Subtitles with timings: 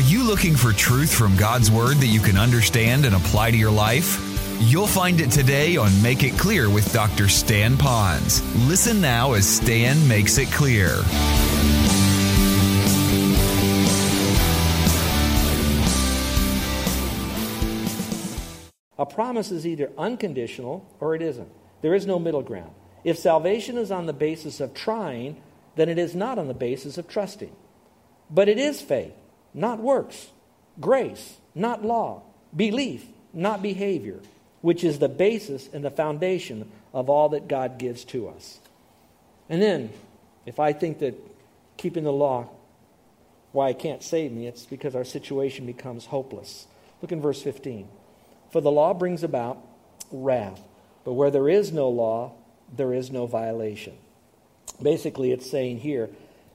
[0.00, 3.56] Are you looking for truth from God's Word that you can understand and apply to
[3.58, 4.18] your life?
[4.58, 7.28] You'll find it today on Make It Clear with Dr.
[7.28, 8.40] Stan Ponz.
[8.66, 10.86] Listen now as Stan makes it clear.
[18.98, 21.52] A promise is either unconditional or it isn't.
[21.82, 22.72] There is no middle ground.
[23.04, 25.42] If salvation is on the basis of trying,
[25.76, 27.54] then it is not on the basis of trusting.
[28.30, 29.12] But it is faith,
[29.54, 30.28] not works,
[30.80, 32.22] grace, not law,
[32.54, 34.20] belief, not behavior,
[34.60, 38.58] which is the basis and the foundation of all that God gives to us.
[39.48, 39.90] And then,
[40.46, 41.14] if I think that
[41.76, 42.48] keeping the law,
[43.52, 46.66] why it can't save me, it's because our situation becomes hopeless.
[47.02, 47.88] Look in verse 15.
[48.50, 49.58] For the law brings about
[50.10, 50.60] wrath,
[51.04, 52.32] but where there is no law,
[52.76, 53.94] there is no violation.
[54.80, 56.10] Basically, it's saying here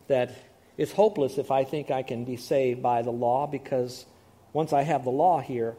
[0.07, 0.31] that
[0.77, 4.05] it's hopeless if I think I can be saved by the law because
[4.53, 5.75] once I have the law here,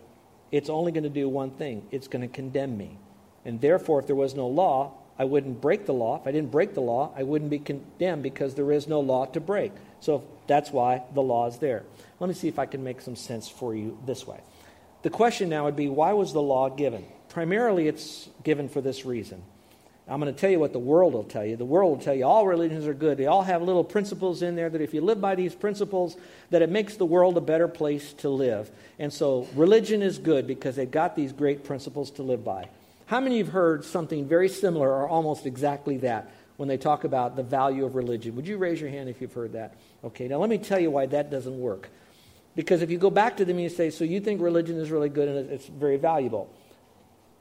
[0.53, 2.99] it's only going to do one thing it's going to condemn me.
[3.45, 6.21] And therefore, if there was no law, I wouldn't break the law.
[6.21, 9.27] If I didn't break the law, I wouldn't be condemned because there is no law
[9.27, 9.73] to break.
[10.01, 11.85] So that's why the law is there.
[12.21, 14.41] Let me see if I can make some sense for you this way.
[15.03, 17.05] The question now would be why was the law given?
[17.29, 19.43] Primarily, it's given for this reason.
[20.09, 21.57] I'm going to tell you what the world will tell you.
[21.57, 23.19] The world will tell you all religions are good.
[23.19, 26.17] They all have little principles in there that if you live by these principles,
[26.51, 28.71] that it makes the world a better place to live.
[29.01, 32.69] And so religion is good because they've got these great principles to live by.
[33.07, 36.77] How many of you have heard something very similar or almost exactly that when they
[36.77, 38.37] talk about the value of religion?
[38.37, 39.75] Would you raise your hand if you've heard that?
[40.05, 41.89] Okay, now let me tell you why that doesn't work.
[42.55, 44.91] Because if you go back to them and you say, So you think religion is
[44.93, 46.49] really good and it's very valuable,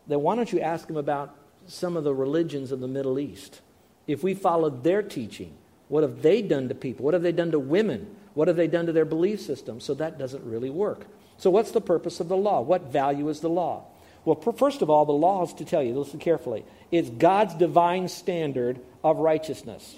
[0.08, 1.36] then why don't you ask them about
[1.68, 3.62] some of the religions of the Middle East?
[4.08, 5.56] If we followed their teaching,
[5.88, 7.06] what have they done to people?
[7.06, 8.16] What have they done to women?
[8.34, 9.80] What have they done to their belief system?
[9.80, 11.06] So that doesn't really work.
[11.38, 12.62] So, what's the purpose of the law?
[12.62, 13.86] What value is the law?
[14.24, 18.08] Well, first of all, the law is to tell you, listen carefully, it's God's divine
[18.08, 19.96] standard of righteousness.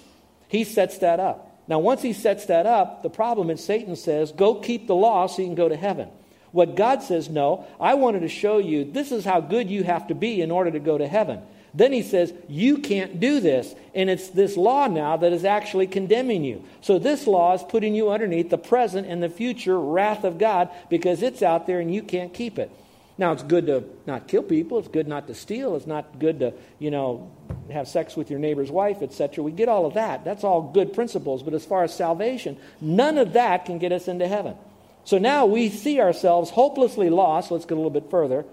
[0.48, 1.48] He sets that up.
[1.66, 5.26] Now, once he sets that up, the problem is Satan says, go keep the law
[5.26, 6.08] so you can go to heaven.
[6.52, 10.08] What God says, no, I wanted to show you this is how good you have
[10.08, 11.42] to be in order to go to heaven.
[11.74, 13.74] Then he says, You can't do this.
[13.94, 16.64] And it's this law now that is actually condemning you.
[16.80, 20.70] So this law is putting you underneath the present and the future wrath of God
[20.88, 22.70] because it's out there and you can't keep it.
[23.18, 24.78] Now, it's good to not kill people.
[24.78, 25.74] It's good not to steal.
[25.74, 27.32] It's not good to, you know,
[27.72, 29.42] have sex with your neighbor's wife, etc.
[29.42, 30.24] We get all of that.
[30.24, 31.42] That's all good principles.
[31.42, 34.54] But as far as salvation, none of that can get us into heaven.
[35.02, 37.50] So now we see ourselves hopelessly lost.
[37.50, 38.44] Let's go a little bit further.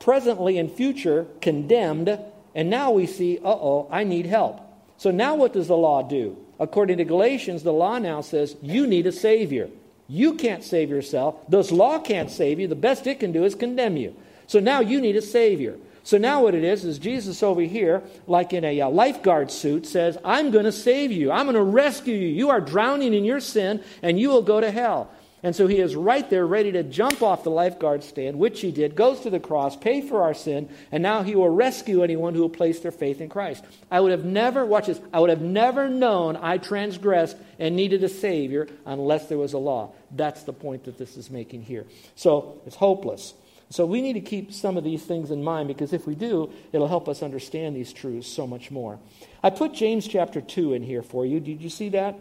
[0.00, 2.18] Presently and future condemned.
[2.54, 4.60] And now we see, uh oh, I need help.
[4.96, 6.36] So now what does the law do?
[6.60, 9.70] According to Galatians, the law now says you need a Savior.
[10.06, 11.36] You can't save yourself.
[11.48, 12.68] This law can't save you.
[12.68, 14.14] The best it can do is condemn you.
[14.46, 15.78] So now you need a Savior.
[16.04, 19.86] So now what it is, is Jesus over here, like in a, a lifeguard suit,
[19.86, 21.32] says, I'm going to save you.
[21.32, 22.28] I'm going to rescue you.
[22.28, 25.10] You are drowning in your sin, and you will go to hell.
[25.44, 28.72] And so he is right there ready to jump off the lifeguard stand, which he
[28.72, 32.34] did, goes to the cross, pay for our sin, and now he will rescue anyone
[32.34, 33.62] who will place their faith in Christ.
[33.90, 38.02] I would have never, watch this, I would have never known I transgressed and needed
[38.02, 39.92] a Savior unless there was a law.
[40.10, 41.84] That's the point that this is making here.
[42.16, 43.34] So it's hopeless.
[43.68, 46.50] So we need to keep some of these things in mind because if we do,
[46.72, 48.98] it'll help us understand these truths so much more.
[49.42, 51.38] I put James chapter 2 in here for you.
[51.38, 52.18] Did you see that?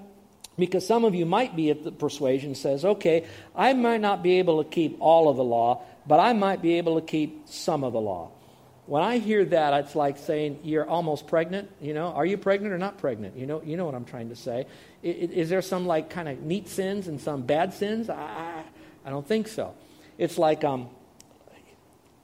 [0.57, 3.25] Because some of you might be at the persuasion says, okay,
[3.55, 6.77] I might not be able to keep all of the law, but I might be
[6.77, 8.31] able to keep some of the law.
[8.85, 11.71] When I hear that, it's like saying you're almost pregnant.
[11.81, 13.37] You know, are you pregnant or not pregnant?
[13.37, 14.67] You know, you know what I'm trying to say.
[15.01, 18.09] Is, is there some like kind of neat sins and some bad sins?
[18.09, 18.63] I,
[19.05, 19.73] I don't think so.
[20.17, 20.89] It's like um,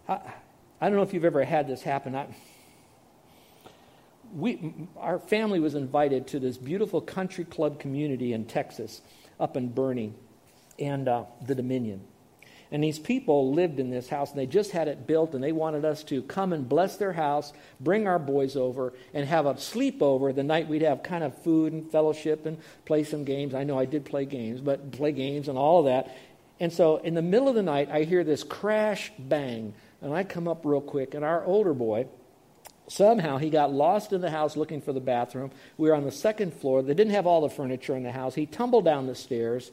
[0.07, 0.19] I,
[0.81, 2.15] I don't know if you've ever had this happen.
[2.15, 2.27] I,
[4.33, 9.01] we, our family was invited to this beautiful country club community in Texas,
[9.39, 10.13] up in Boerne
[10.77, 12.01] and uh, the Dominion.
[12.71, 15.51] And these people lived in this house, and they just had it built, and they
[15.51, 19.55] wanted us to come and bless their house, bring our boys over, and have a
[19.55, 23.55] sleepover the night we'd have kind of food and fellowship and play some games.
[23.55, 26.15] I know I did play games, but play games and all of that.
[26.59, 30.23] And so in the middle of the night, I hear this crash bang, and I
[30.23, 32.05] come up real quick, and our older boy,
[32.89, 35.51] Somehow he got lost in the house looking for the bathroom.
[35.77, 36.81] We were on the second floor.
[36.81, 38.33] They didn't have all the furniture in the house.
[38.33, 39.69] He tumbled down the stairs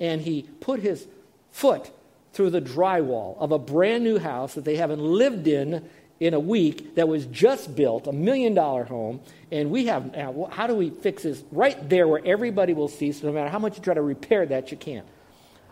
[0.00, 1.06] and he put his
[1.52, 1.90] foot
[2.32, 6.40] through the drywall of a brand new house that they haven't lived in in a
[6.40, 9.20] week that was just built, a million dollar home.
[9.52, 10.14] And we have,
[10.50, 11.44] how do we fix this?
[11.52, 14.44] Right there where everybody will see, so no matter how much you try to repair
[14.46, 15.06] that, you can't.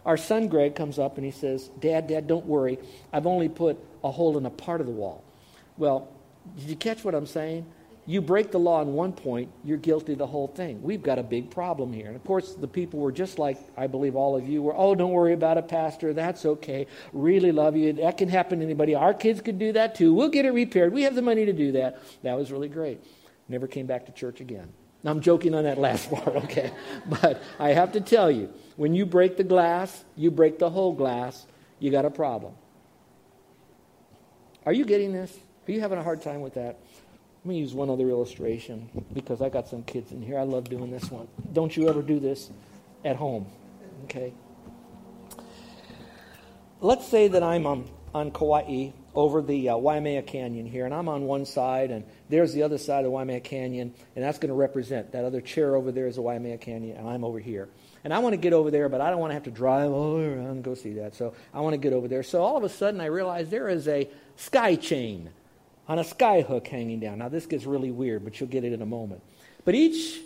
[0.06, 2.78] our son Greg comes up and he says, Dad, Dad, don't worry.
[3.12, 5.24] I've only put a hole in a part of the wall.
[5.76, 6.08] Well,
[6.58, 7.66] did you catch what I'm saying?
[8.06, 10.82] You break the law in one point, you're guilty of the whole thing.
[10.82, 12.06] We've got a big problem here.
[12.06, 14.76] And of course, the people were just like I believe all of you were.
[14.76, 16.12] Oh, don't worry about it, Pastor.
[16.12, 16.86] That's okay.
[17.14, 17.94] Really love you.
[17.94, 18.94] That can happen to anybody.
[18.94, 20.12] Our kids could do that too.
[20.12, 20.92] We'll get it repaired.
[20.92, 22.02] We have the money to do that.
[22.22, 23.02] That was really great.
[23.48, 24.68] Never came back to church again.
[25.02, 26.72] Now, I'm joking on that last part, okay?
[27.06, 30.92] But I have to tell you, when you break the glass, you break the whole
[30.92, 31.46] glass,
[31.78, 32.54] you got a problem.
[34.66, 35.38] Are you getting this?
[35.66, 36.78] Are you having a hard time with that?
[37.44, 40.38] Let me use one other illustration because I got some kids in here.
[40.38, 41.26] I love doing this one.
[41.52, 42.50] Don't you ever do this
[43.04, 43.46] at home,
[44.04, 44.34] okay?
[46.80, 51.08] Let's say that I'm on, on Kauai over the uh, Waimea Canyon here, and I'm
[51.08, 54.54] on one side, and there's the other side of Waimea Canyon, and that's going to
[54.54, 57.68] represent that other chair over there is the Waimea Canyon, and I'm over here.
[58.02, 59.90] And I want to get over there, but I don't want to have to drive
[59.92, 61.14] all around and go see that.
[61.14, 62.22] So I want to get over there.
[62.22, 65.30] So all of a sudden, I realize there is a sky chain
[65.88, 67.18] on a sky hook hanging down.
[67.18, 69.22] Now, this gets really weird, but you'll get it in a moment.
[69.64, 70.20] But each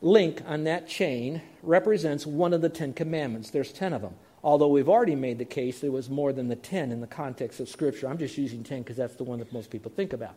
[0.00, 3.50] link on that chain represents one of the Ten Commandments.
[3.50, 4.14] There's ten of them.
[4.44, 7.60] Although we've already made the case there was more than the 10 in the context
[7.60, 8.06] of Scripture.
[8.06, 10.34] I'm just using 10 because that's the one that most people think about.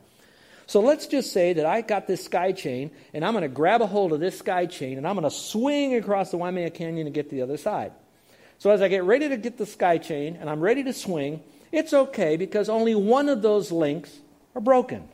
[0.66, 3.82] So let's just say that I got this sky chain, and I'm going to grab
[3.82, 7.08] a hold of this sky chain, and I'm going to swing across the Waimea Canyon
[7.08, 7.92] and get to the other side.
[8.60, 11.42] So as I get ready to get the sky chain, and I'm ready to swing,
[11.72, 14.20] it's okay because only one of those links
[14.58, 15.08] are broken.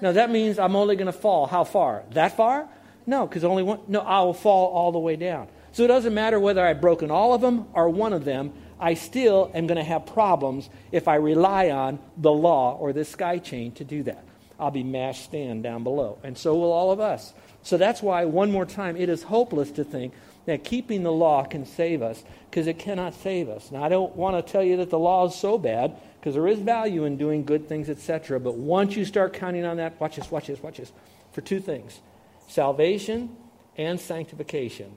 [0.00, 2.04] Now that means I'm only going to fall how far?
[2.12, 2.68] That far?
[3.04, 3.80] No, because only one.
[3.88, 5.48] No, I will fall all the way down.
[5.72, 8.94] So it doesn't matter whether I've broken all of them or one of them, I
[8.94, 13.38] still am going to have problems if I rely on the law or the sky
[13.38, 14.24] chain to do that.
[14.58, 16.18] I'll be mashed stand down below.
[16.22, 17.32] And so will all of us.
[17.62, 20.14] So that's why, one more time, it is hopeless to think
[20.46, 23.70] that keeping the law can save us because it cannot save us.
[23.70, 26.46] Now, I don't want to tell you that the law is so bad because there
[26.46, 28.38] is value in doing good things, etc.
[28.38, 30.92] But once you start counting on that, watch this, watch this, watch this,
[31.32, 32.00] for two things
[32.46, 33.34] salvation
[33.76, 34.92] and sanctification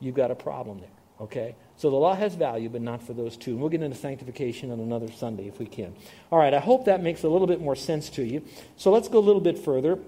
[0.00, 0.88] you've got a problem there.
[1.20, 1.56] Okay?
[1.76, 3.52] So the law has value, but not for those two.
[3.52, 5.94] And we'll get into sanctification on another Sunday if we can.
[6.30, 8.44] All right, I hope that makes a little bit more sense to you.
[8.76, 9.98] So let's go a little bit further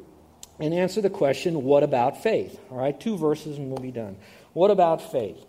[0.61, 2.61] and answer the question what about faith?
[2.71, 4.17] All right, two verses and we'll be done.
[4.53, 5.45] What about faith?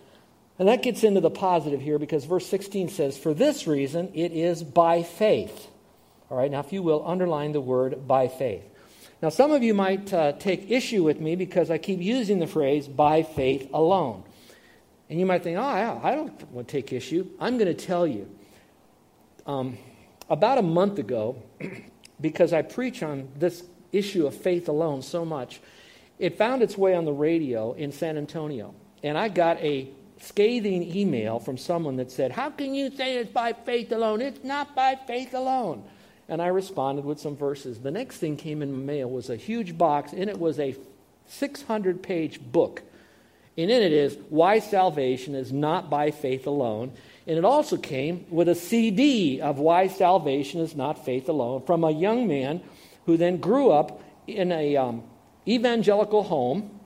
[0.61, 4.31] And that gets into the positive here because verse 16 says, For this reason it
[4.31, 5.67] is by faith.
[6.29, 8.61] All right, now if you will, underline the word by faith.
[9.23, 12.45] Now, some of you might uh, take issue with me because I keep using the
[12.45, 14.23] phrase by faith alone.
[15.09, 17.27] And you might think, oh, I don't want to take issue.
[17.39, 18.29] I'm going to tell you.
[19.47, 19.79] Um,
[20.29, 21.41] about a month ago,
[22.21, 25.59] because I preach on this issue of faith alone so much,
[26.19, 28.75] it found its way on the radio in San Antonio.
[29.01, 29.89] And I got a
[30.21, 34.21] scathing email from someone that said, How can you say it's by faith alone?
[34.21, 35.83] It's not by faith alone.
[36.29, 37.79] And I responded with some verses.
[37.79, 40.75] The next thing came in the mail was a huge box, and it was a
[41.27, 42.83] 600 page book
[43.57, 46.93] and in it is Why Salvation is Not by Faith Alone.
[47.27, 51.83] And it also came with a CD of Why Salvation is Not Faith Alone from
[51.83, 52.61] a young man
[53.05, 55.03] who then grew up in a um,
[55.47, 56.79] evangelical home,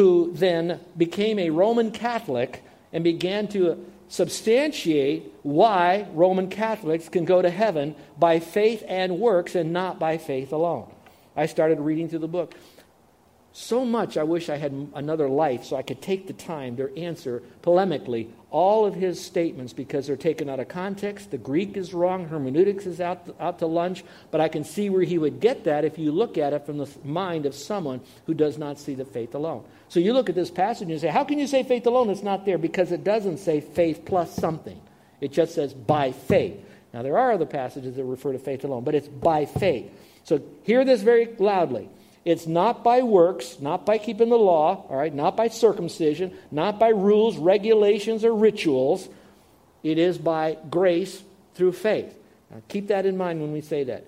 [0.00, 7.42] who then became a Roman Catholic and began to substantiate why Roman Catholics can go
[7.42, 10.90] to heaven by faith and works and not by faith alone.
[11.36, 12.54] I started reading through the book.
[13.60, 16.98] So much I wish I had another life so I could take the time to
[16.98, 21.30] answer polemically all of his statements because they're taken out of context.
[21.30, 24.88] The Greek is wrong, hermeneutics is out to, out to lunch, but I can see
[24.88, 28.00] where he would get that if you look at it from the mind of someone
[28.24, 29.62] who does not see the faith alone.
[29.90, 32.08] So you look at this passage and you say, How can you say faith alone?
[32.08, 34.80] It's not there because it doesn't say faith plus something,
[35.20, 36.56] it just says by faith.
[36.94, 39.92] Now, there are other passages that refer to faith alone, but it's by faith.
[40.24, 41.90] So hear this very loudly.
[42.24, 46.78] It's not by works, not by keeping the law, all right, not by circumcision, not
[46.78, 49.08] by rules, regulations, or rituals.
[49.82, 51.22] It is by grace
[51.54, 52.14] through faith.
[52.50, 54.04] Now, keep that in mind when we say that.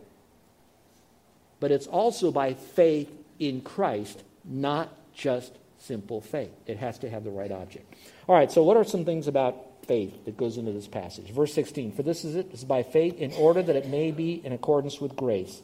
[1.58, 6.52] But it's also by faith in Christ, not just simple faith.
[6.66, 7.94] It has to have the right object.
[8.28, 11.30] All right, so what are some things about faith that goes into this passage?
[11.30, 14.44] Verse 16 For this is it, is by faith, in order that it may be
[14.44, 15.62] in accordance with grace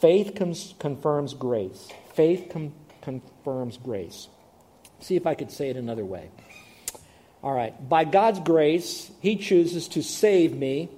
[0.00, 0.34] Faith
[0.78, 1.88] confirms grace.
[2.14, 4.28] Faith com- confirms grace.
[5.00, 6.30] See if I could say it another way.
[7.42, 7.88] All right.
[7.88, 10.88] By God's grace, He chooses to save me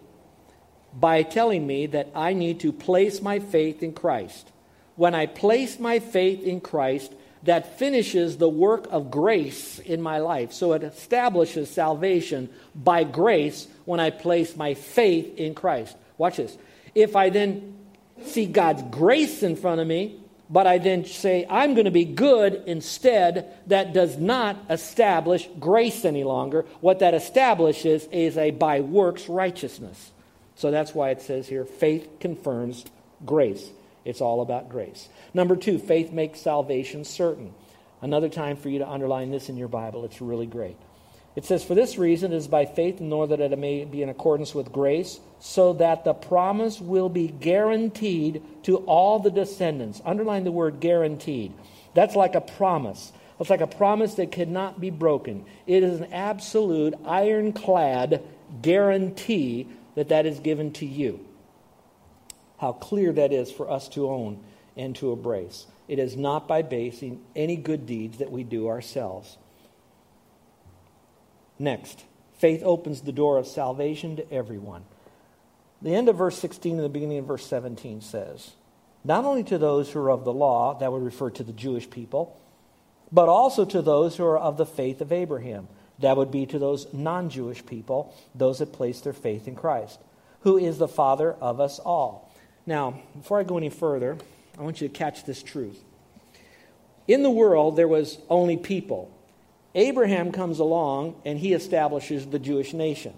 [0.95, 4.49] by telling me that I need to place my faith in Christ.
[4.97, 7.13] When I place my faith in Christ,
[7.45, 10.53] that finishes the work of grace in my life.
[10.53, 15.97] So it establishes salvation by grace when I place my faith in Christ.
[16.19, 16.57] Watch this.
[16.95, 17.75] If I then
[18.27, 22.05] see God's grace in front of me, but I then say, I'm going to be
[22.05, 26.67] good instead, that does not establish grace any longer.
[26.81, 30.13] What that establishes is a by works righteousness.
[30.57, 32.85] So that's why it says here faith confirms
[33.25, 33.71] grace.
[34.05, 35.09] It's all about grace.
[35.33, 37.55] Number two, faith makes salvation certain.
[38.03, 40.05] Another time for you to underline this in your Bible.
[40.05, 40.77] It's really great.
[41.35, 44.03] It says, For this reason it is by faith, in order that it may be
[44.03, 50.03] in accordance with grace, so that the promise will be guaranteed to all the descendants.
[50.05, 51.53] Underline the word guaranteed.
[51.95, 53.13] That's like a promise.
[53.41, 55.45] It's like a promise that cannot be broken.
[55.67, 58.23] It is an absolute ironclad
[58.61, 61.27] guarantee that that is given to you.
[62.59, 64.39] How clear that is for us to own
[64.77, 65.67] and to embrace.
[65.89, 69.37] It is not by basing any good deeds that we do ourselves.
[71.63, 72.05] Next,
[72.39, 74.83] faith opens the door of salvation to everyone.
[75.81, 78.51] The end of verse 16 and the beginning of verse 17 says,
[79.05, 81.89] Not only to those who are of the law, that would refer to the Jewish
[81.89, 82.37] people,
[83.13, 85.69] but also to those who are of the faith of Abraham.
[86.01, 90.01] That would be to those non Jewish people, those that place their faith in Christ,
[90.41, 92.35] who is the Father of us all.
[92.67, 94.19] Now, before I go any further,
[94.59, 95.81] I want you to catch this truth.
[97.07, 99.17] In the world, there was only people.
[99.75, 103.15] Abraham comes along and he establishes the Jewish nation.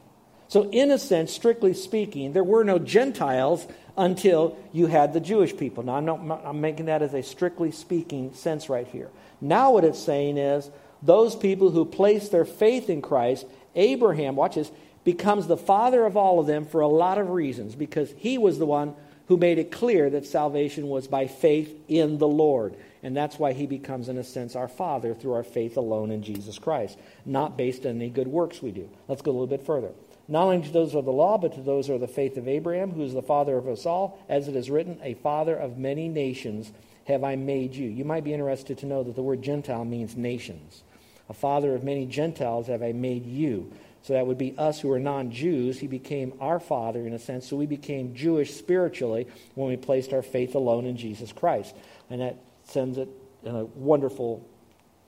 [0.49, 5.57] So, in a sense, strictly speaking, there were no Gentiles until you had the Jewish
[5.57, 5.83] people.
[5.83, 9.11] Now, I'm, not, I'm making that as a strictly speaking sense right here.
[9.41, 10.71] Now, what it's saying is
[11.03, 14.71] those people who place their faith in Christ, Abraham, watch this,
[15.03, 18.59] becomes the father of all of them for a lot of reasons because he was
[18.59, 18.95] the one
[19.29, 22.77] who made it clear that salvation was by faith in the Lord.
[23.03, 26.23] And that's why he becomes, in a sense, our Father through our faith alone in
[26.23, 28.89] Jesus Christ, not based on any good works we do.
[29.09, 29.91] Let's go a little bit further.
[30.27, 32.49] Not only to those of the law, but to those who are the faith of
[32.49, 35.77] Abraham, who is the father of us all, as it is written, a father of
[35.77, 36.73] many nations
[37.07, 37.89] have I made you.
[37.89, 40.83] You might be interested to know that the word Gentile means nations.
[41.29, 43.71] A father of many Gentiles have I made you.
[44.05, 45.79] So that would be us who are non Jews.
[45.79, 47.49] He became our father in a sense.
[47.49, 51.75] So we became Jewish spiritually when we placed our faith alone in Jesus Christ.
[52.11, 53.09] And that sends it
[53.45, 54.47] in a wonderful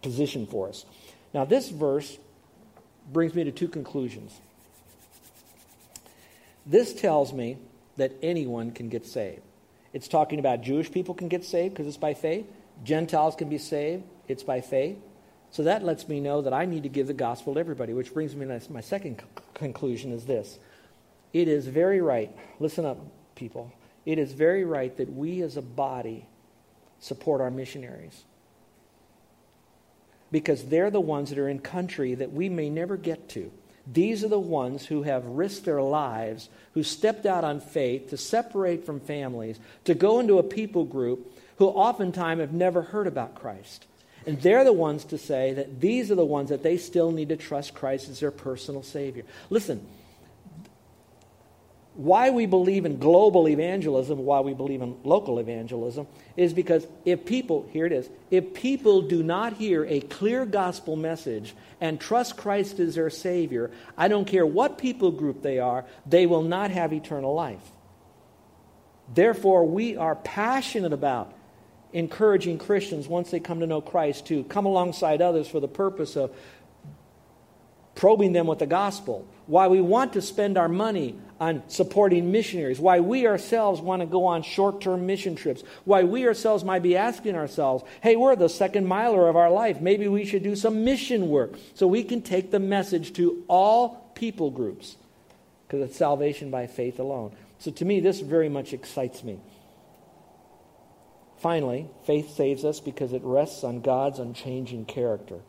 [0.00, 0.86] position for us.
[1.34, 2.16] Now, this verse
[3.12, 4.32] brings me to two conclusions.
[6.64, 7.58] This tells me
[7.98, 9.42] that anyone can get saved.
[9.92, 12.46] It's talking about Jewish people can get saved because it's by faith.
[12.82, 14.04] Gentiles can be saved.
[14.26, 14.96] It's by faith.
[15.50, 18.12] So that lets me know that I need to give the gospel to everybody, which
[18.12, 19.22] brings me to my second
[19.54, 20.58] conclusion is this.
[21.32, 22.98] It is very right, listen up,
[23.34, 23.72] people.
[24.04, 26.26] It is very right that we as a body
[27.00, 28.24] support our missionaries.
[30.30, 33.50] Because they're the ones that are in country that we may never get to.
[33.86, 38.16] These are the ones who have risked their lives, who stepped out on faith to
[38.16, 43.36] separate from families, to go into a people group who oftentimes have never heard about
[43.36, 43.86] Christ.
[44.26, 47.28] And they're the ones to say that these are the ones that they still need
[47.28, 49.24] to trust Christ as their personal Savior.
[49.50, 49.86] Listen,
[51.94, 56.06] why we believe in global evangelism, why we believe in local evangelism,
[56.36, 60.96] is because if people, here it is, if people do not hear a clear gospel
[60.96, 65.86] message and trust Christ as their Savior, I don't care what people group they are,
[66.04, 67.62] they will not have eternal life.
[69.14, 71.32] Therefore, we are passionate about
[71.96, 76.14] encouraging Christians, once they come to know Christ, to come alongside others for the purpose
[76.14, 76.36] of
[77.94, 79.26] probing them with the gospel.
[79.46, 82.78] Why we want to spend our money on supporting missionaries.
[82.78, 85.62] Why we ourselves want to go on short term mission trips.
[85.84, 89.80] Why we ourselves might be asking ourselves, hey, we're the second miler of our life.
[89.80, 94.12] Maybe we should do some mission work so we can take the message to all
[94.14, 94.96] people groups
[95.66, 97.32] because it's salvation by faith alone.
[97.58, 99.40] So to me, this very much excites me.
[101.38, 105.40] Finally, faith saves us because it rests on God's unchanging character,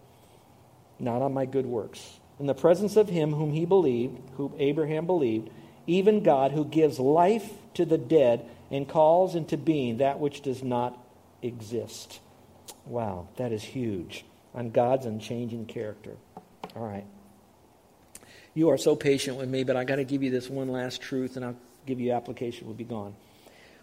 [1.00, 2.20] not on my good works.
[2.40, 5.50] In the presence of him whom he believed, whom Abraham believed,
[5.88, 10.62] even God who gives life to the dead and calls into being that which does
[10.62, 10.98] not
[11.42, 12.20] exist.
[12.86, 14.26] Wow, that is huge.
[14.54, 16.18] On God's unchanging character.
[16.76, 17.06] All right.
[18.54, 21.02] You are so patient with me, but I got to give you this one last
[21.02, 22.68] truth, and I'll give you application.
[22.68, 23.16] We'll be gone.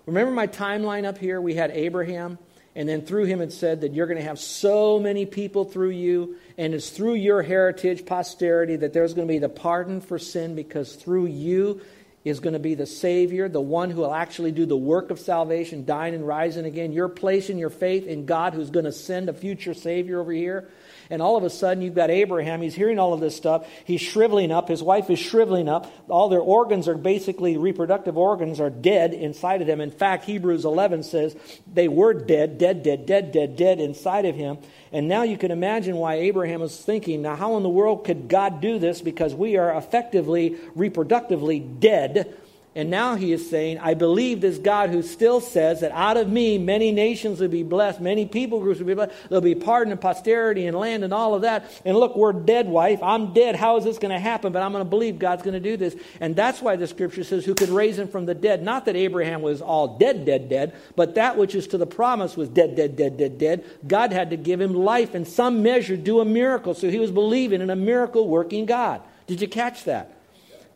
[0.07, 1.41] Remember my timeline up here?
[1.41, 2.39] We had Abraham,
[2.75, 5.91] and then through him it said that you're going to have so many people through
[5.91, 10.19] you, and it's through your heritage, posterity, that there's going to be the pardon for
[10.19, 11.81] sin because through you
[12.25, 15.21] is going to be the Savior, the one who will actually do the work of
[15.21, 16.93] salvation, dying and rising again.
[16.93, 20.71] You're placing your faith in God who's going to send a future Savior over here.
[21.11, 22.63] And all of a sudden, you've got Abraham.
[22.63, 23.67] He's hearing all of this stuff.
[23.85, 24.69] He's shriveling up.
[24.69, 25.93] His wife is shriveling up.
[26.09, 29.81] All their organs are basically, reproductive organs are dead inside of them.
[29.81, 31.37] In fact, Hebrews 11 says
[31.73, 34.59] they were dead, dead, dead, dead, dead, dead inside of him.
[34.93, 38.29] And now you can imagine why Abraham was thinking, now, how in the world could
[38.29, 39.01] God do this?
[39.01, 42.37] Because we are effectively, reproductively dead
[42.77, 46.29] and now he is saying, I believe this God who still says that out of
[46.29, 49.93] me many nations will be blessed, many people groups will be blessed, there'll be pardon
[49.93, 51.71] and posterity and land and all of that.
[51.85, 53.01] And look, we're dead, wife.
[53.01, 53.55] I'm dead.
[53.55, 54.53] How is this going to happen?
[54.53, 55.95] But I'm going to believe God's going to do this.
[56.21, 58.63] And that's why the scripture says, Who could raise him from the dead?
[58.63, 62.37] Not that Abraham was all dead, dead, dead, but that which is to the promise
[62.37, 63.65] was dead, dead, dead, dead, dead.
[63.87, 66.75] God had to give him life in some measure, do a miracle.
[66.75, 69.01] So he was believing in a miracle working God.
[69.29, 70.14] Did you catch that?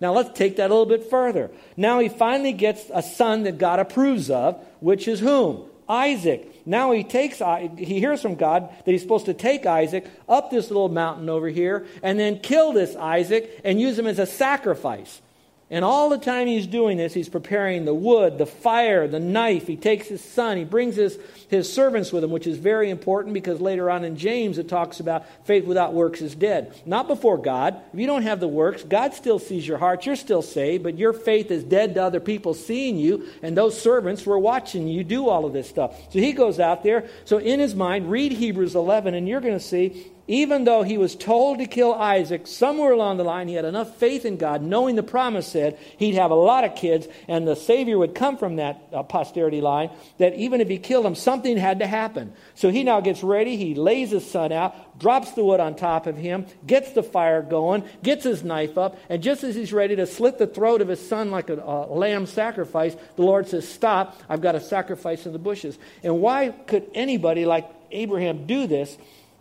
[0.00, 1.50] Now let's take that a little bit further.
[1.76, 5.64] Now he finally gets a son that God approves of, which is whom?
[5.88, 6.66] Isaac.
[6.66, 7.40] Now he takes
[7.78, 11.48] he hears from God that he's supposed to take Isaac up this little mountain over
[11.48, 15.22] here and then kill this Isaac and use him as a sacrifice.
[15.70, 19.66] And all the time he's doing this, he's preparing the wood, the fire, the knife.
[19.66, 23.34] He takes his son, he brings his, his servants with him, which is very important
[23.34, 26.74] because later on in James it talks about faith without works is dead.
[26.86, 27.78] Not before God.
[27.92, 30.06] If you don't have the works, God still sees your heart.
[30.06, 33.78] You're still saved, but your faith is dead to other people seeing you, and those
[33.78, 35.94] servants were watching you do all of this stuff.
[36.10, 37.08] So he goes out there.
[37.26, 40.98] So in his mind, read Hebrews 11, and you're going to see even though he
[40.98, 44.62] was told to kill Isaac, somewhere along the line, he had enough faith in God,
[44.62, 48.36] knowing the promise said he'd have a lot of kids and the Savior would come
[48.36, 52.34] from that uh, posterity line, that even if he killed him, something had to happen.
[52.54, 53.56] So he now gets ready.
[53.56, 57.40] He lays his son out, drops the wood on top of him, gets the fire
[57.40, 60.88] going, gets his knife up, and just as he's ready to slit the throat of
[60.88, 65.24] his son like a, a lamb sacrifice, the Lord says, Stop, I've got a sacrifice
[65.24, 65.78] in the bushes.
[66.02, 68.98] And why could anybody like Abraham do this?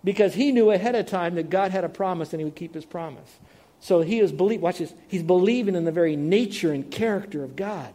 [0.07, 2.73] Because he knew ahead of time that God had a promise and he would keep
[2.73, 3.29] his promise.
[3.81, 7.57] So he is believe watch this, he's believing in the very nature and character of
[7.57, 7.93] God.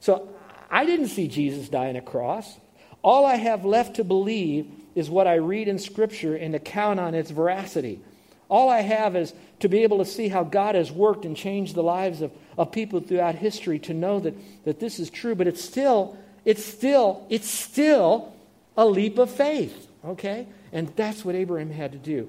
[0.00, 0.28] So
[0.68, 2.56] I didn't see Jesus die on a cross.
[3.02, 6.98] All I have left to believe is what I read in Scripture and to count
[6.98, 8.00] on its veracity.
[8.48, 11.76] All I have is to be able to see how God has worked and changed
[11.76, 15.36] the lives of, of people throughout history to know that, that this is true.
[15.36, 18.34] But it's still, it's still, it's still
[18.76, 19.86] a leap of faith.
[20.04, 20.48] Okay?
[20.76, 22.28] And that's what Abraham had to do.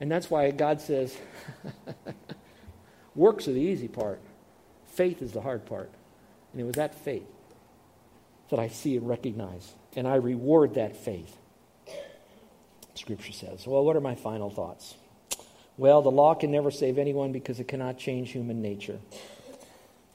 [0.00, 1.16] And that's why God says,
[3.14, 4.20] works are the easy part,
[4.88, 5.88] faith is the hard part.
[6.52, 7.28] And it was that faith
[8.50, 11.36] that I see and recognize, and I reward that faith.
[12.96, 13.64] Scripture says.
[13.64, 14.96] Well, what are my final thoughts?
[15.76, 18.98] Well, the law can never save anyone because it cannot change human nature.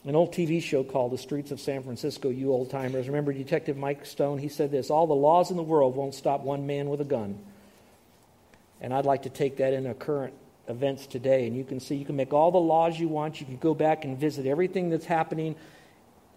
[0.04, 3.08] An old TV show called The Streets of San Francisco, you old timers.
[3.08, 4.40] Remember Detective Mike Stone?
[4.40, 7.06] He said this All the laws in the world won't stop one man with a
[7.06, 7.40] gun.
[8.84, 10.34] And I'd like to take that into current
[10.68, 11.48] events today.
[11.48, 13.40] And you can see, you can make all the laws you want.
[13.40, 15.56] You can go back and visit everything that's happening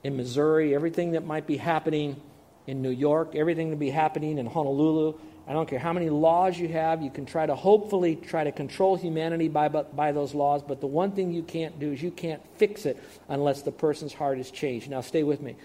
[0.05, 2.21] in Missouri, everything that might be happening
[2.67, 5.15] in New York, everything that be happening in Honolulu.
[5.49, 7.03] I don't care how many laws you have.
[7.03, 10.63] You can try to hopefully try to control humanity by, by those laws.
[10.63, 14.13] But the one thing you can't do is you can't fix it unless the person's
[14.13, 14.91] heart is changed.
[14.91, 15.57] Now, stay with me.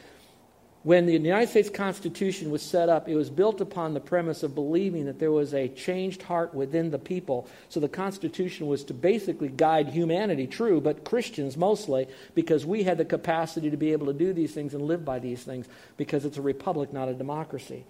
[0.83, 4.55] When the United States Constitution was set up, it was built upon the premise of
[4.55, 7.47] believing that there was a changed heart within the people.
[7.69, 12.97] So the Constitution was to basically guide humanity, true, but Christians mostly, because we had
[12.97, 15.67] the capacity to be able to do these things and live by these things,
[15.97, 17.85] because it's a republic, not a democracy.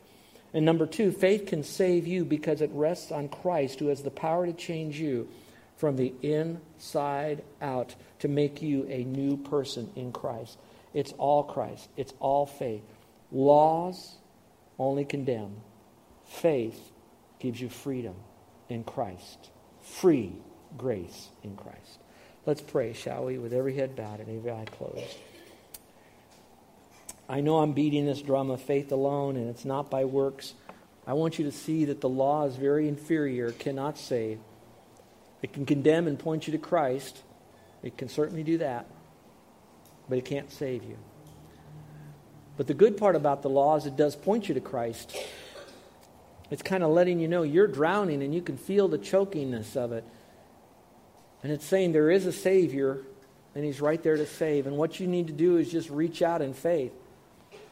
[0.54, 4.12] And number two, faith can save you because it rests on Christ, who has the
[4.12, 5.30] power to change you
[5.78, 10.58] from the inside out to make you a new person in Christ.
[10.94, 12.84] It's all Christ, it's all faith.
[13.32, 14.16] Laws
[14.78, 15.56] only condemn,
[16.26, 16.92] faith
[17.40, 18.16] gives you freedom
[18.70, 19.50] in Christ.
[19.82, 20.34] Free
[20.78, 22.00] grace in Christ.
[22.46, 25.18] Let's pray, shall we, with every head bowed and every eye closed.
[27.30, 30.54] I know I'm beating this drum of faith alone, and it's not by works.
[31.08, 34.40] I want you to see that the law is very inferior, cannot save.
[35.42, 37.22] It can condemn and point you to Christ.
[37.84, 38.86] It can certainly do that
[40.10, 40.98] but it can't save you.
[42.58, 45.16] But the good part about the law is it does point you to Christ.
[46.50, 49.94] It's kind of letting you know you're drowning and you can feel the chokingness of
[49.94, 50.04] it.
[51.44, 53.02] And it's saying there is a Savior
[53.56, 54.68] and He's right there to save.
[54.68, 56.94] And what you need to do is just reach out in faith.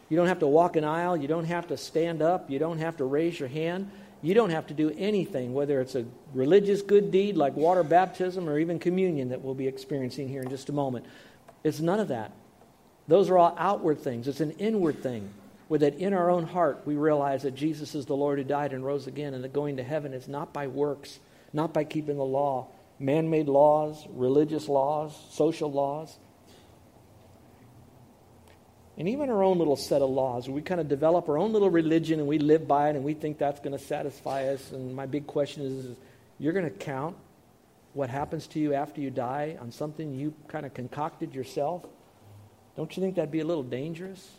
[0.09, 1.15] You don't have to walk an aisle.
[1.17, 2.49] You don't have to stand up.
[2.49, 3.91] You don't have to raise your hand.
[4.21, 8.49] You don't have to do anything, whether it's a religious good deed like water baptism
[8.49, 11.05] or even communion that we'll be experiencing here in just a moment.
[11.63, 12.31] It's none of that.
[13.07, 14.27] Those are all outward things.
[14.27, 15.33] It's an inward thing
[15.67, 18.73] where that in our own heart we realize that Jesus is the Lord who died
[18.73, 21.19] and rose again, and that going to heaven is not by works,
[21.53, 22.67] not by keeping the law,
[22.99, 26.17] man made laws, religious laws, social laws.
[28.97, 31.69] And even our own little set of laws, we kind of develop our own little
[31.69, 34.71] religion and we live by it and we think that's going to satisfy us.
[34.71, 35.97] And my big question is, is
[36.37, 37.15] you're going to count
[37.93, 41.85] what happens to you after you die on something you kind of concocted yourself?
[42.75, 44.29] Don't you think that'd be a little dangerous?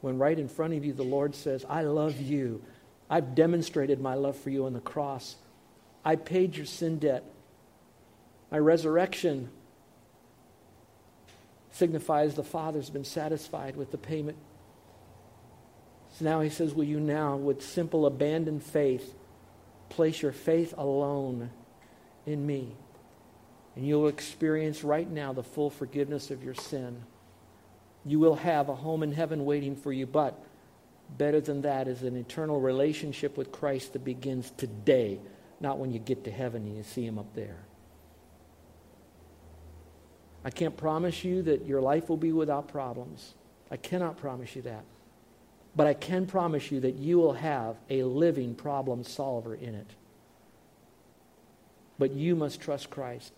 [0.00, 2.62] When right in front of you the Lord says, I love you.
[3.10, 5.36] I've demonstrated my love for you on the cross.
[6.04, 7.24] I paid your sin debt.
[8.50, 9.50] My resurrection
[11.70, 14.36] signifies the Father's been satisfied with the payment.
[16.18, 19.14] So now he says, Will you now, with simple abandoned faith,
[19.88, 21.50] place your faith alone
[22.26, 22.76] in me?
[23.76, 27.02] And you'll experience right now the full forgiveness of your sin.
[28.04, 30.42] You will have a home in heaven waiting for you, but
[31.16, 35.20] better than that is an eternal relationship with Christ that begins today,
[35.60, 37.58] not when you get to heaven and you see him up there.
[40.44, 43.34] I can't promise you that your life will be without problems.
[43.70, 44.84] I cannot promise you that.
[45.78, 49.86] But I can promise you that you will have a living problem solver in it.
[52.00, 53.32] But you must trust Christ.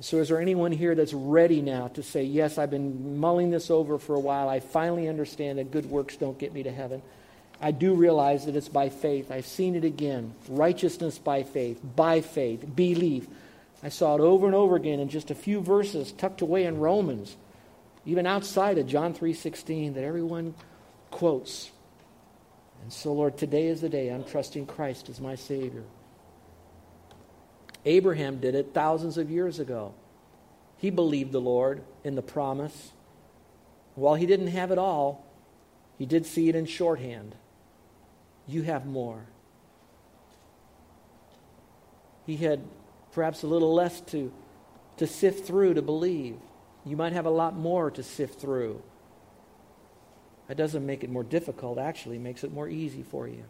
[0.00, 3.70] So, is there anyone here that's ready now to say, Yes, I've been mulling this
[3.70, 4.48] over for a while.
[4.48, 7.02] I finally understand that good works don't get me to heaven.
[7.60, 9.30] I do realize that it's by faith.
[9.30, 10.32] I've seen it again.
[10.48, 13.26] Righteousness by faith, by faith, belief.
[13.82, 16.78] I saw it over and over again in just a few verses tucked away in
[16.78, 17.36] Romans,
[18.08, 20.54] even outside of John 3:16 that everyone
[21.10, 21.70] quotes.
[22.82, 25.84] And so Lord, today is the day I'm trusting Christ as my savior.
[27.84, 29.92] Abraham did it thousands of years ago.
[30.78, 32.92] He believed the Lord in the promise.
[33.94, 35.26] While he didn't have it all,
[35.98, 37.34] he did see it in shorthand.
[38.46, 39.26] You have more.
[42.24, 42.62] He had
[43.12, 44.32] perhaps a little less to,
[44.96, 46.38] to sift through to believe.
[46.84, 48.82] You might have a lot more to sift through.
[50.48, 53.44] That doesn't make it more difficult, actually, makes it more easy for you.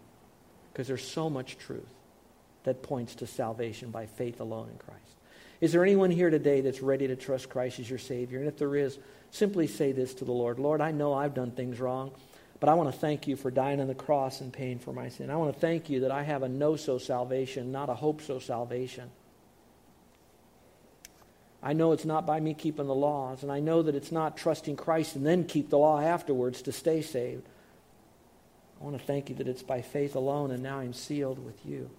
[0.73, 1.95] Because there's so much truth
[2.65, 5.03] that points to salvation by faith alone in Christ.
[5.61, 8.39] Is there anyone here today that's ready to trust Christ as your Savior?
[8.39, 8.99] And if there is,
[9.31, 12.13] simply say this to the Lord Lord, I know I've done things wrong,
[12.61, 15.09] but I want to thank you for dying on the cross and paying for my
[15.09, 15.31] sin.
[15.31, 18.23] I want to thank you that I have a no so salvation, not a hope
[18.23, 19.11] so salvation.
[21.63, 24.37] I know it's not by me keeping the laws, and I know that it's not
[24.37, 27.49] trusting Christ and then keep the law afterwards to stay saved.
[28.81, 31.67] I want to thank you that it's by faith alone, and now I'm sealed with
[31.67, 31.91] you.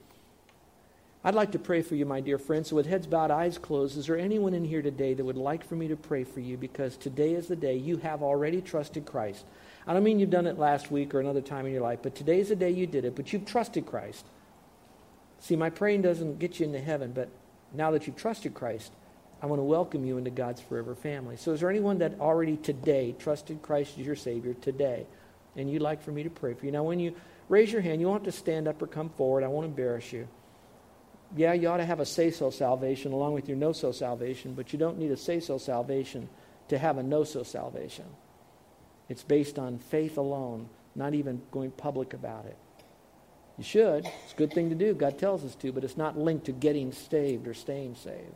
[1.22, 2.70] I'd like to pray for you, my dear friends.
[2.70, 5.68] So, with heads bowed, eyes closed, is there anyone in here today that would like
[5.68, 6.56] for me to pray for you?
[6.56, 9.44] Because today is the day you have already trusted Christ.
[9.86, 12.16] I don't mean you've done it last week or another time in your life, but
[12.16, 14.26] today is the day you did it, but you've trusted Christ.
[15.40, 17.28] See, my praying doesn't get you into heaven, but
[17.74, 18.94] now that you've trusted Christ,
[19.42, 21.38] I want to welcome you into God's forever family.
[21.38, 25.06] So, is there anyone that already today trusted Christ as your Savior today,
[25.56, 26.72] and you'd like for me to pray for you?
[26.72, 27.16] Now, when you
[27.48, 29.44] raise your hand, you have to stand up or come forward.
[29.44, 30.28] I won't embarrass you.
[31.36, 34.56] Yeah, you ought to have a say so salvation along with your no so salvation,
[34.56, 36.28] but you don't need a say so salvation
[36.68, 38.06] to have a no so salvation.
[39.08, 42.58] It's based on faith alone, not even going public about it.
[43.58, 44.06] You should.
[44.06, 44.94] It's a good thing to do.
[44.94, 48.36] God tells us to, but it's not linked to getting saved or staying saved.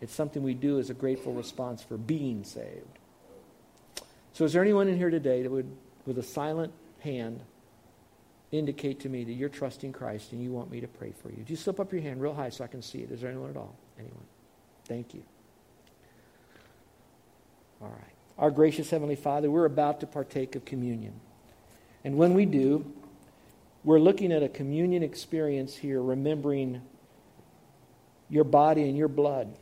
[0.00, 2.98] It's something we do as a grateful response for being saved.
[4.32, 5.70] So, is there anyone in here today that would,
[6.06, 7.40] with a silent hand,
[8.50, 11.42] indicate to me that you're trusting Christ and you want me to pray for you?
[11.42, 13.10] Do you slip up your hand real high so I can see it?
[13.10, 13.76] Is there anyone at all?
[13.98, 14.24] Anyone?
[14.86, 15.22] Thank you.
[17.82, 18.14] All right.
[18.38, 21.12] Our gracious Heavenly Father, we're about to partake of communion.
[22.04, 22.90] And when we do,
[23.84, 26.80] we're looking at a communion experience here, remembering
[28.30, 29.54] your body and your blood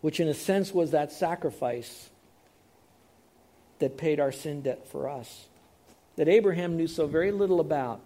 [0.00, 2.10] which in a sense was that sacrifice
[3.78, 5.46] that paid our sin debt for us,
[6.16, 8.00] that Abraham knew so very little about,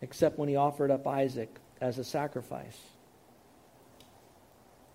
[0.00, 2.78] except when he offered up Isaac as a sacrifice.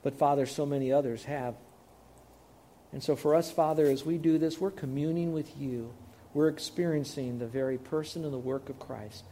[0.04, 1.56] But, Father, so many others have.
[2.94, 5.94] And so, for us, Father, as we do this, we're communing with you.
[6.34, 9.24] We're experiencing the very person and the work of Christ.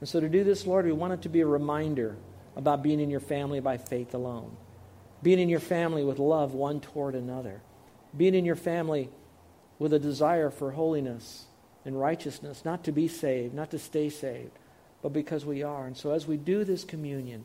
[0.00, 2.16] And so, to do this, Lord, we want it to be a reminder
[2.56, 4.56] about being in your family by faith alone
[5.24, 7.62] being in your family with love one toward another,
[8.16, 9.08] being in your family
[9.80, 11.46] with a desire for holiness
[11.84, 14.52] and righteousness, not to be saved, not to stay saved,
[15.02, 15.86] but because we are.
[15.86, 17.44] And so as we do this communion,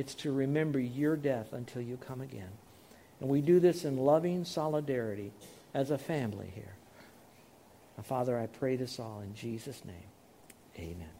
[0.00, 2.48] It's to remember your death until you come again.
[3.20, 5.30] And we do this in loving solidarity
[5.74, 6.74] as a family here.
[7.98, 10.08] Now, Father, I pray this all in Jesus' name.
[10.78, 11.19] Amen.